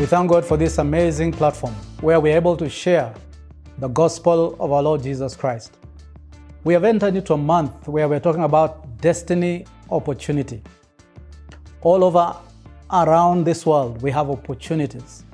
We 0.00 0.06
thank 0.06 0.30
God 0.30 0.46
for 0.46 0.56
this 0.56 0.78
amazing 0.78 1.32
platform 1.32 1.74
where 2.00 2.18
we're 2.20 2.34
able 2.34 2.56
to 2.56 2.70
share 2.70 3.12
the 3.76 3.88
gospel 3.88 4.56
of 4.58 4.72
our 4.72 4.82
Lord 4.82 5.02
Jesus 5.02 5.36
Christ. 5.36 5.76
We 6.64 6.72
have 6.72 6.84
entered 6.84 7.16
into 7.16 7.34
a 7.34 7.36
month 7.36 7.86
where 7.86 8.08
we're 8.08 8.18
talking 8.18 8.44
about 8.44 8.96
destiny 9.02 9.66
opportunity. 9.90 10.62
All 11.82 12.02
over 12.02 12.34
around 12.90 13.44
this 13.44 13.66
world, 13.66 14.00
we 14.00 14.10
have 14.10 14.30
opportunities. 14.30 15.24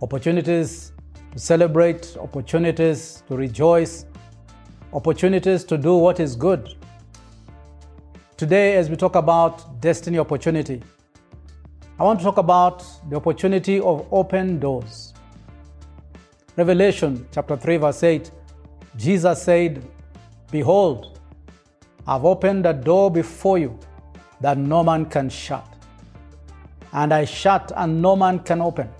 Opportunities 0.00 0.92
to 1.32 1.38
celebrate, 1.38 2.16
opportunities 2.18 3.22
to 3.28 3.36
rejoice, 3.36 4.06
opportunities 4.94 5.62
to 5.64 5.76
do 5.76 5.94
what 5.94 6.20
is 6.20 6.34
good. 6.34 6.74
Today, 8.38 8.76
as 8.76 8.88
we 8.88 8.96
talk 8.96 9.14
about 9.14 9.78
destiny 9.82 10.18
opportunity, 10.18 10.82
I 11.98 12.04
want 12.04 12.20
to 12.20 12.24
talk 12.24 12.36
about 12.36 12.84
the 13.08 13.16
opportunity 13.16 13.80
of 13.80 14.06
open 14.12 14.58
doors. 14.58 15.14
Revelation 16.54 17.26
chapter 17.32 17.56
3, 17.56 17.78
verse 17.78 18.02
8, 18.02 18.30
Jesus 18.98 19.42
said, 19.42 19.82
Behold, 20.50 21.18
I've 22.06 22.26
opened 22.26 22.66
a 22.66 22.74
door 22.74 23.10
before 23.10 23.56
you 23.56 23.78
that 24.42 24.58
no 24.58 24.84
man 24.84 25.06
can 25.06 25.30
shut. 25.30 25.66
And 26.92 27.14
I 27.14 27.24
shut 27.24 27.72
and 27.74 28.02
no 28.02 28.14
man 28.14 28.40
can 28.40 28.60
open. 28.60 28.90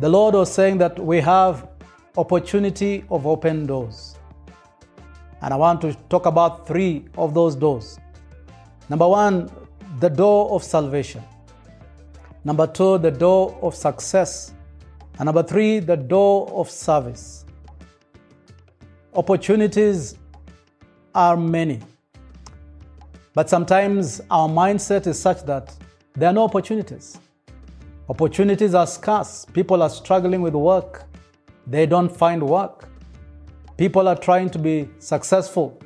The 0.00 0.08
Lord 0.08 0.34
was 0.34 0.52
saying 0.52 0.78
that 0.78 0.98
we 0.98 1.20
have 1.20 1.68
opportunity 2.16 3.04
of 3.08 3.24
open 3.24 3.66
doors. 3.66 4.16
And 5.42 5.54
I 5.54 5.56
want 5.56 5.80
to 5.82 5.94
talk 6.08 6.26
about 6.26 6.66
three 6.66 7.04
of 7.16 7.34
those 7.34 7.54
doors. 7.54 8.00
Number 8.88 9.06
one, 9.06 9.48
the 10.00 10.10
door 10.10 10.50
of 10.50 10.64
salvation. 10.64 11.22
Number 12.44 12.66
two, 12.66 12.98
the 12.98 13.10
door 13.10 13.58
of 13.62 13.74
success. 13.74 14.52
And 15.18 15.26
number 15.26 15.42
three, 15.42 15.78
the 15.78 15.96
door 15.96 16.50
of 16.50 16.68
service. 16.70 17.44
Opportunities 19.14 20.16
are 21.14 21.36
many. 21.36 21.80
But 23.34 23.48
sometimes 23.48 24.20
our 24.30 24.48
mindset 24.48 25.06
is 25.06 25.18
such 25.18 25.44
that 25.44 25.74
there 26.14 26.28
are 26.28 26.32
no 26.32 26.44
opportunities. 26.44 27.18
Opportunities 28.08 28.74
are 28.74 28.86
scarce. 28.86 29.44
People 29.44 29.82
are 29.82 29.90
struggling 29.90 30.42
with 30.42 30.54
work. 30.54 31.04
They 31.66 31.86
don't 31.86 32.14
find 32.14 32.42
work. 32.42 32.88
People 33.76 34.08
are 34.08 34.16
trying 34.16 34.50
to 34.50 34.58
be 34.58 34.88
successful, 34.98 35.80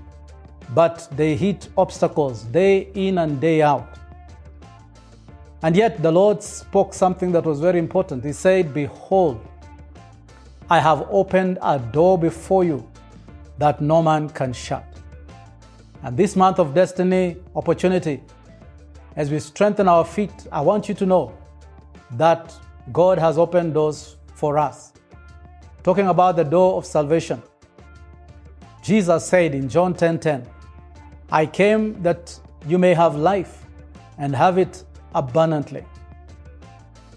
but 0.74 1.06
they 1.16 1.36
hit 1.36 1.68
obstacles 1.76 2.42
day 2.44 2.88
in 2.94 3.18
and 3.18 3.40
day 3.40 3.62
out. 3.62 3.98
And 5.66 5.74
yet 5.74 6.00
the 6.00 6.12
Lord 6.12 6.44
spoke 6.44 6.94
something 6.94 7.32
that 7.32 7.44
was 7.44 7.58
very 7.58 7.80
important. 7.80 8.24
He 8.24 8.32
said, 8.32 8.72
Behold, 8.72 9.44
I 10.70 10.78
have 10.78 11.08
opened 11.10 11.58
a 11.60 11.76
door 11.80 12.16
before 12.16 12.62
you 12.62 12.88
that 13.58 13.80
no 13.80 14.00
man 14.00 14.28
can 14.28 14.52
shut. 14.52 14.84
And 16.04 16.16
this 16.16 16.36
month 16.36 16.60
of 16.60 16.72
destiny 16.72 17.38
opportunity, 17.56 18.22
as 19.16 19.28
we 19.28 19.40
strengthen 19.40 19.88
our 19.88 20.04
feet, 20.04 20.30
I 20.52 20.60
want 20.60 20.88
you 20.88 20.94
to 20.94 21.04
know 21.04 21.36
that 22.12 22.54
God 22.92 23.18
has 23.18 23.36
opened 23.36 23.74
doors 23.74 24.18
for 24.36 24.58
us. 24.58 24.92
Talking 25.82 26.06
about 26.06 26.36
the 26.36 26.44
door 26.44 26.76
of 26.76 26.86
salvation. 26.86 27.42
Jesus 28.84 29.26
said 29.26 29.52
in 29.52 29.68
John 29.68 29.94
10:10, 29.94 29.98
10, 29.98 30.18
10, 30.20 30.46
I 31.32 31.44
came 31.44 32.00
that 32.04 32.38
you 32.68 32.78
may 32.78 32.94
have 32.94 33.16
life 33.16 33.66
and 34.16 34.36
have 34.36 34.58
it 34.58 34.84
abundantly. 35.16 35.84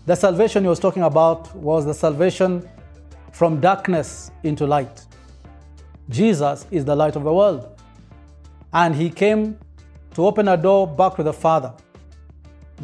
The 0.08 0.16
salvation 0.16 0.64
he 0.64 0.70
was 0.70 0.80
talking 0.80 1.04
about 1.04 1.54
was 1.56 1.86
the 1.86 1.94
salvation 1.94 2.68
from 3.32 3.60
darkness 3.60 4.32
into 4.42 4.66
light. 4.66 5.06
Jesus 6.10 6.66
is 6.72 6.84
the 6.86 6.96
light 6.96 7.16
of 7.16 7.24
the 7.24 7.34
world. 7.34 7.80
And 8.74 8.96
he 8.96 9.12
came 9.12 9.60
to 10.16 10.26
open 10.26 10.48
a 10.48 10.58
door 10.58 10.88
back 10.88 11.16
to 11.18 11.24
the 11.24 11.34
Father. 11.34 11.74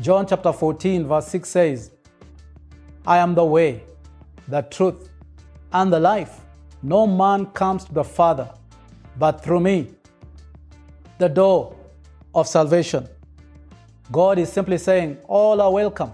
John 0.01 0.27
chapter 0.27 0.53
14, 0.53 1.07
verse 1.07 1.27
6 1.27 1.49
says, 1.49 1.91
I 3.07 3.17
am 3.17 3.33
the 3.33 3.45
way, 3.45 3.83
the 4.47 4.61
truth, 4.63 5.09
and 5.73 5.91
the 5.91 5.99
life. 5.99 6.41
No 6.83 7.07
man 7.07 7.47
comes 7.47 7.85
to 7.85 7.93
the 7.93 8.03
Father 8.03 8.51
but 9.17 9.43
through 9.43 9.61
me. 9.61 9.87
The 11.17 11.29
door 11.29 11.75
of 12.33 12.47
salvation. 12.47 13.07
God 14.11 14.37
is 14.37 14.51
simply 14.51 14.77
saying, 14.77 15.17
All 15.27 15.61
are 15.61 15.71
welcome. 15.71 16.13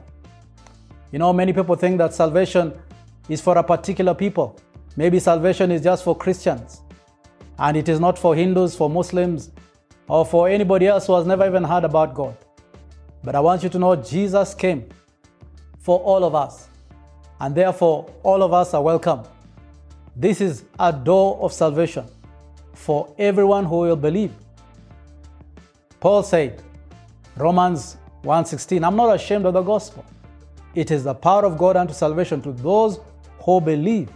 You 1.12 1.20
know, 1.20 1.34
many 1.34 1.52
people 1.52 1.76
think 1.76 1.98
that 1.98 2.14
salvation 2.14 2.74
is 3.28 3.42
for 3.42 3.58
a 3.58 3.64
particular 3.64 4.14
people. 4.14 4.58
Maybe 4.96 5.20
salvation 5.20 5.72
is 5.72 5.82
just 5.82 6.04
for 6.04 6.16
Christians, 6.16 6.82
and 7.60 7.78
it 7.78 7.90
is 7.90 8.00
not 8.00 8.18
for 8.18 8.36
Hindus, 8.36 8.76
for 8.76 8.90
Muslims, 8.90 9.52
or 10.08 10.26
for 10.26 10.50
anybody 10.50 10.88
else 10.88 11.08
who 11.08 11.16
has 11.16 11.26
never 11.26 11.46
even 11.46 11.64
heard 11.64 11.84
about 11.84 12.14
God. 12.14 12.36
But 13.24 13.36
I 13.36 13.40
want 13.40 13.64
you 13.64 13.70
to 13.70 13.80
know 13.80 13.96
Jesus 13.96 14.54
came 14.54 14.90
for 15.80 16.00
all 16.00 16.24
of 16.24 16.36
us, 16.36 16.68
and 17.40 17.54
therefore 17.54 18.10
all 18.24 18.42
of 18.44 18.54
us 18.54 18.74
are 18.74 18.82
welcome. 18.82 19.24
This 20.16 20.42
is 20.42 20.64
a 20.80 20.92
door 20.92 21.38
of 21.42 21.54
salvation 21.54 22.06
for 22.74 23.14
everyone 23.18 23.66
who 23.66 23.80
will 23.80 23.96
believe. 23.96 24.34
Paul 26.00 26.24
said, 26.24 26.62
Romans 27.36 27.98
1:16, 28.24 28.84
I'm 28.84 28.96
not 28.96 29.16
ashamed 29.16 29.46
of 29.46 29.54
the 29.54 29.62
gospel. 29.62 30.06
It 30.76 30.92
is 30.92 31.04
the 31.04 31.14
power 31.14 31.46
of 31.46 31.58
God 31.58 31.76
unto 31.76 31.94
salvation 31.94 32.42
to 32.42 32.52
those 32.52 33.00
who 33.40 33.60
believe, 33.62 34.10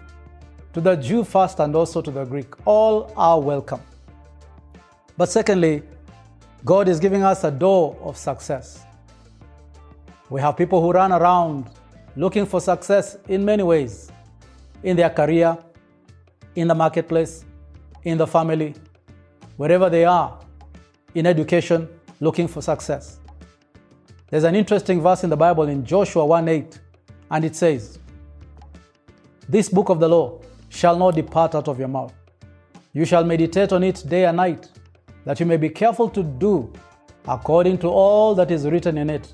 to 0.74 0.82
the 0.82 0.96
Jew 0.96 1.24
first 1.24 1.60
and 1.60 1.76
also 1.76 2.02
to 2.02 2.12
the 2.12 2.26
Greek. 2.26 2.54
All 2.66 3.12
are 3.18 3.40
welcome. 3.40 3.82
But 5.18 5.30
secondly, 5.30 5.84
God 6.64 6.88
is 6.88 7.00
giving 7.00 7.24
us 7.24 7.44
a 7.44 7.52
door 7.52 7.98
of 8.02 8.18
success. 8.18 8.84
We 10.30 10.42
have 10.42 10.58
people 10.58 10.82
who 10.82 10.92
run 10.92 11.12
around 11.12 11.70
looking 12.16 12.46
for 12.46 12.60
success 12.60 13.18
in 13.28 13.46
many 13.46 13.64
ways 13.64 14.12
in 14.84 14.96
their 14.96 15.10
career, 15.10 15.58
in 16.56 16.68
the 16.68 16.76
marketplace, 16.76 17.46
in 18.04 18.18
the 18.18 18.28
family, 18.28 18.76
wherever 19.58 19.90
they 19.90 20.06
are, 20.06 20.38
in 21.14 21.26
education, 21.26 21.88
looking 22.26 22.48
for 22.48 22.62
success. 22.62 23.20
There's 24.30 24.44
an 24.44 24.56
interesting 24.56 25.00
verse 25.00 25.24
in 25.24 25.30
the 25.30 25.38
Bible 25.38 25.68
in 25.70 25.86
Joshua 25.86 26.26
1 26.26 26.48
8, 26.48 26.80
and 27.32 27.46
it 27.46 27.56
says, 27.56 28.00
This 29.48 29.70
book 29.70 29.90
of 29.90 30.00
the 30.00 30.10
law 30.10 30.42
shall 30.70 30.98
not 30.98 31.16
depart 31.16 31.54
out 31.54 31.68
of 31.68 31.78
your 31.80 31.88
mouth. 31.88 32.14
You 32.94 33.06
shall 33.06 33.24
meditate 33.24 33.72
on 33.72 33.84
it 33.84 34.04
day 34.08 34.26
and 34.26 34.38
night, 34.38 34.68
that 35.26 35.40
you 35.40 35.46
may 35.46 35.58
be 35.58 35.70
careful 35.70 36.10
to 36.10 36.24
do 36.24 36.74
according 37.28 37.78
to 37.80 37.90
all 37.90 38.34
that 38.36 38.50
is 38.52 38.66
written 38.66 38.98
in 38.98 39.10
it. 39.10 39.34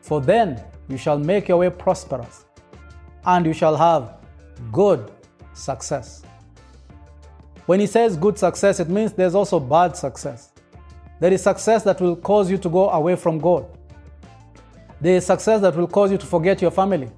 For 0.00 0.20
then 0.20 0.62
you 0.88 0.96
shall 0.96 1.18
make 1.18 1.48
your 1.48 1.58
way 1.58 1.70
prosperous, 1.70 2.46
and 3.24 3.44
you 3.44 3.52
shall 3.52 3.76
have 3.76 4.14
good 4.72 5.10
success. 5.52 6.22
When 7.66 7.80
he 7.80 7.86
says 7.86 8.16
good 8.16 8.38
success, 8.38 8.80
it 8.80 8.88
means 8.88 9.12
there's 9.12 9.34
also 9.34 9.60
bad 9.60 9.96
success. 9.96 10.49
There 11.20 11.32
is 11.32 11.42
success 11.42 11.82
that 11.84 12.00
will 12.00 12.16
cause 12.16 12.50
you 12.50 12.56
to 12.58 12.68
go 12.68 12.88
away 12.88 13.14
from 13.14 13.38
God. 13.38 13.66
There 15.00 15.16
is 15.16 15.26
success 15.26 15.60
that 15.60 15.76
will 15.76 15.86
cause 15.86 16.10
you 16.10 16.18
to 16.18 16.26
forget 16.26 16.62
your 16.62 16.70
family. 16.70 17.10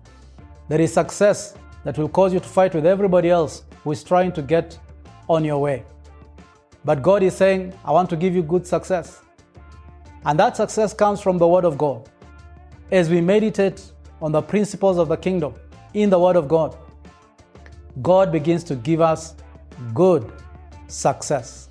There 0.68 0.80
is 0.80 0.92
success 0.92 1.54
that 1.84 1.96
will 1.96 2.08
cause 2.08 2.32
you 2.34 2.40
to 2.40 2.48
fight 2.48 2.74
with 2.74 2.84
everybody 2.84 3.30
else 3.30 3.62
who 3.84 3.92
is 3.92 4.02
trying 4.02 4.32
to 4.32 4.42
get 4.42 4.78
on 5.28 5.44
your 5.44 5.58
way. 5.58 5.84
But 6.84 7.02
God 7.02 7.22
is 7.22 7.36
saying, 7.36 7.78
I 7.84 7.92
want 7.92 8.10
to 8.10 8.16
give 8.16 8.34
you 8.34 8.42
good 8.42 8.66
success. 8.66 9.22
And 10.24 10.38
that 10.38 10.56
success 10.56 10.92
comes 10.92 11.20
from 11.20 11.38
the 11.38 11.46
Word 11.46 11.64
of 11.64 11.78
God. 11.78 12.08
As 12.90 13.08
we 13.08 13.20
meditate 13.20 13.92
on 14.20 14.32
the 14.32 14.42
principles 14.42 14.98
of 14.98 15.08
the 15.08 15.16
kingdom 15.16 15.54
in 15.94 16.10
the 16.10 16.18
Word 16.18 16.36
of 16.36 16.48
God, 16.48 16.76
God 18.00 18.32
begins 18.32 18.64
to 18.64 18.74
give 18.74 19.00
us 19.00 19.34
good 19.94 20.32
success. 20.88 21.68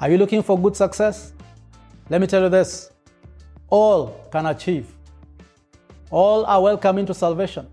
Are 0.00 0.10
you 0.10 0.18
looking 0.18 0.42
for 0.42 0.58
good 0.58 0.76
success? 0.76 1.32
Let 2.10 2.20
me 2.20 2.26
tell 2.26 2.42
you 2.42 2.48
this 2.48 2.90
all 3.68 4.28
can 4.32 4.46
achieve. 4.46 4.92
All 6.10 6.44
are 6.44 6.60
welcome 6.60 6.98
into 6.98 7.14
salvation, 7.14 7.68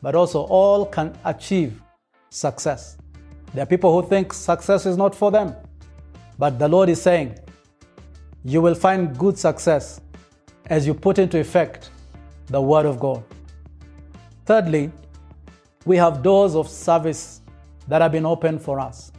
but 0.00 0.14
also 0.14 0.44
all 0.44 0.86
can 0.86 1.12
achieve 1.26 1.82
success. 2.30 2.96
There 3.52 3.62
are 3.62 3.66
people 3.66 3.92
who 3.92 4.08
think 4.08 4.32
success 4.32 4.86
is 4.86 4.96
not 4.96 5.14
for 5.14 5.30
them, 5.30 5.54
but 6.38 6.58
the 6.58 6.66
Lord 6.66 6.88
is 6.88 7.02
saying, 7.02 7.38
you 8.42 8.62
will 8.62 8.74
find 8.74 9.16
good 9.18 9.38
success 9.38 10.00
as 10.66 10.86
you 10.86 10.94
put 10.94 11.18
into 11.18 11.38
effect 11.38 11.90
the 12.46 12.60
Word 12.60 12.86
of 12.86 12.98
God. 12.98 13.22
Thirdly, 14.46 14.90
we 15.84 15.98
have 15.98 16.22
doors 16.22 16.54
of 16.54 16.70
service 16.70 17.42
that 17.88 18.00
have 18.00 18.12
been 18.12 18.24
opened 18.24 18.62
for 18.62 18.80
us. 18.80 19.12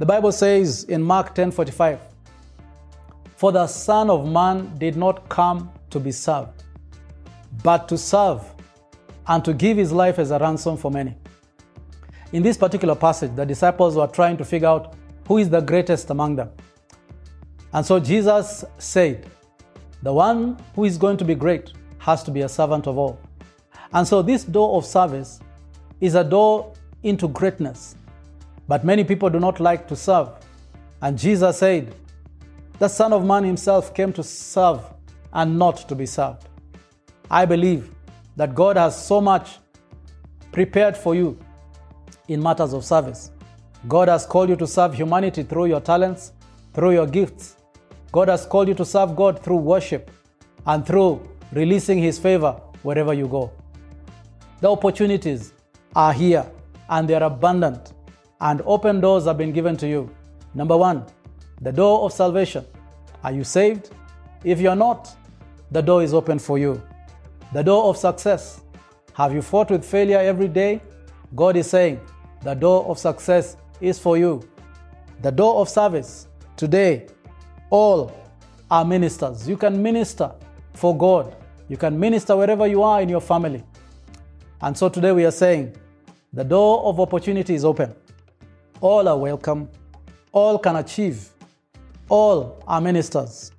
The 0.00 0.06
Bible 0.06 0.32
says 0.32 0.82
in 0.84 1.00
Mark 1.00 1.32
10:45, 1.36 2.00
"For 3.42 3.50
the 3.50 3.66
Son 3.66 4.08
of 4.08 4.24
Man 4.24 4.70
did 4.78 4.96
not 4.96 5.28
come 5.28 5.72
to 5.90 5.98
be 5.98 6.12
served, 6.12 6.62
but 7.64 7.88
to 7.88 7.98
serve 7.98 8.40
and 9.26 9.44
to 9.44 9.52
give 9.52 9.78
his 9.78 9.90
life 9.90 10.20
as 10.20 10.30
a 10.30 10.38
ransom 10.38 10.76
for 10.76 10.92
many. 10.92 11.16
In 12.30 12.44
this 12.44 12.56
particular 12.56 12.94
passage, 12.94 13.34
the 13.34 13.44
disciples 13.44 13.96
were 13.96 14.06
trying 14.06 14.36
to 14.36 14.44
figure 14.44 14.68
out 14.68 14.94
who 15.26 15.38
is 15.38 15.50
the 15.50 15.60
greatest 15.60 16.10
among 16.10 16.36
them. 16.36 16.50
And 17.72 17.84
so 17.84 17.98
Jesus 17.98 18.64
said, 18.78 19.26
The 20.04 20.12
one 20.12 20.56
who 20.76 20.84
is 20.84 20.96
going 20.96 21.16
to 21.16 21.24
be 21.24 21.34
great 21.34 21.72
has 21.98 22.22
to 22.22 22.30
be 22.30 22.42
a 22.42 22.48
servant 22.48 22.86
of 22.86 22.96
all. 22.96 23.18
And 23.92 24.06
so 24.06 24.22
this 24.22 24.44
door 24.44 24.76
of 24.76 24.86
service 24.86 25.40
is 26.00 26.14
a 26.14 26.22
door 26.22 26.74
into 27.02 27.26
greatness. 27.26 27.96
But 28.68 28.84
many 28.84 29.02
people 29.02 29.30
do 29.30 29.40
not 29.40 29.58
like 29.58 29.88
to 29.88 29.96
serve. 29.96 30.28
And 31.00 31.18
Jesus 31.18 31.58
said, 31.58 31.92
The 32.82 32.88
Son 32.88 33.12
of 33.12 33.24
Man 33.24 33.44
himself 33.44 33.94
came 33.94 34.12
to 34.14 34.24
serve 34.24 34.80
and 35.32 35.56
not 35.56 35.88
to 35.88 35.94
be 35.94 36.04
served. 36.04 36.48
I 37.30 37.44
believe 37.44 37.88
that 38.34 38.56
God 38.56 38.76
has 38.76 39.06
so 39.06 39.20
much 39.20 39.60
prepared 40.50 40.96
for 40.96 41.14
you 41.14 41.38
in 42.26 42.42
matters 42.42 42.72
of 42.72 42.84
service. 42.84 43.30
God 43.86 44.08
has 44.08 44.26
called 44.26 44.48
you 44.48 44.56
to 44.56 44.66
serve 44.66 44.94
humanity 44.94 45.44
through 45.44 45.66
your 45.66 45.80
talents, 45.80 46.32
through 46.74 46.94
your 46.94 47.06
gifts. 47.06 47.54
God 48.10 48.26
has 48.26 48.44
called 48.46 48.66
you 48.66 48.74
to 48.74 48.84
serve 48.84 49.14
God 49.14 49.40
through 49.44 49.58
worship 49.58 50.10
and 50.66 50.84
through 50.84 51.22
releasing 51.52 52.00
His 52.00 52.18
favor 52.18 52.60
wherever 52.82 53.14
you 53.14 53.28
go. 53.28 53.52
The 54.60 54.68
opportunities 54.68 55.52
are 55.94 56.12
here 56.12 56.50
and 56.88 57.08
they 57.08 57.14
are 57.14 57.22
abundant, 57.22 57.92
and 58.40 58.60
open 58.64 59.00
doors 59.00 59.26
have 59.26 59.38
been 59.38 59.52
given 59.52 59.76
to 59.76 59.86
you. 59.86 60.10
Number 60.52 60.76
one, 60.76 61.06
the 61.62 61.72
door 61.72 62.02
of 62.02 62.12
salvation. 62.12 62.66
Are 63.22 63.32
you 63.32 63.44
saved? 63.44 63.90
If 64.44 64.60
you're 64.60 64.76
not, 64.76 65.14
the 65.70 65.80
door 65.80 66.02
is 66.02 66.12
open 66.12 66.38
for 66.38 66.58
you. 66.58 66.82
The 67.52 67.62
door 67.62 67.84
of 67.84 67.96
success. 67.96 68.60
Have 69.14 69.32
you 69.32 69.42
fought 69.42 69.70
with 69.70 69.84
failure 69.84 70.18
every 70.18 70.48
day? 70.48 70.80
God 71.34 71.56
is 71.56 71.70
saying, 71.70 72.00
the 72.42 72.54
door 72.54 72.84
of 72.86 72.98
success 72.98 73.56
is 73.80 73.98
for 73.98 74.18
you. 74.18 74.42
The 75.22 75.30
door 75.30 75.60
of 75.60 75.68
service. 75.68 76.26
Today, 76.56 77.06
all 77.70 78.12
are 78.70 78.84
ministers. 78.84 79.48
You 79.48 79.56
can 79.56 79.80
minister 79.80 80.32
for 80.74 80.96
God. 80.96 81.36
You 81.68 81.76
can 81.76 81.98
minister 81.98 82.36
wherever 82.36 82.66
you 82.66 82.82
are 82.82 83.00
in 83.00 83.08
your 83.08 83.20
family. 83.20 83.62
And 84.60 84.76
so 84.76 84.88
today 84.88 85.12
we 85.12 85.24
are 85.24 85.30
saying, 85.30 85.76
the 86.32 86.44
door 86.44 86.84
of 86.84 86.98
opportunity 86.98 87.54
is 87.54 87.64
open. 87.64 87.94
All 88.80 89.06
are 89.06 89.16
welcome. 89.16 89.68
All 90.32 90.58
can 90.58 90.76
achieve. 90.76 91.28
All 92.08 92.62
are 92.66 92.80
ministers. 92.80 93.52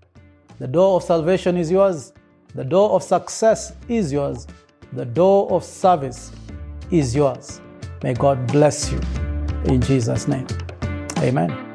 The 0.60 0.68
door 0.68 0.98
of 0.98 1.04
salvation 1.04 1.58
is 1.58 1.72
yours. 1.72 2.14
The 2.56 2.64
door 2.64 2.92
of 2.92 3.04
success 3.04 3.74
is 3.88 4.14
yours. 4.14 4.48
The 4.94 5.06
door 5.06 5.52
of 5.52 5.64
service 5.64 6.32
is 6.92 7.16
yours. 7.16 7.62
May 8.04 8.14
God 8.14 8.46
bless 8.52 8.92
you. 8.92 9.00
In 9.66 9.82
Jesus' 9.82 10.28
name. 10.28 10.48
Amen. 11.18 11.73